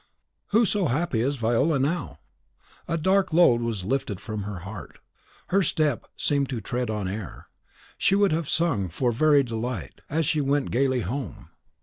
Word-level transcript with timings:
Who 0.47 0.65
so 0.65 0.87
happy 0.87 1.21
as 1.21 1.35
Viola 1.35 1.77
now! 1.77 2.17
A 2.87 2.97
dark 2.97 3.31
load 3.31 3.61
was 3.61 3.85
lifted 3.85 4.19
from 4.19 4.41
her 4.41 4.61
heart: 4.61 4.97
her 5.49 5.61
step 5.61 6.07
seemed 6.17 6.49
to 6.49 6.59
tread 6.59 6.89
on 6.89 7.07
air; 7.07 7.49
she 7.99 8.15
would 8.15 8.31
have 8.31 8.49
sung 8.49 8.89
for 8.89 9.11
very 9.11 9.43
delight 9.43 10.01
as 10.09 10.25
she 10.25 10.41
went 10.41 10.71
gayly 10.71 11.01
home. 11.01 11.51